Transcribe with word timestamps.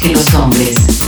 que 0.00 0.08
los 0.08 0.34
hombres 0.34 0.99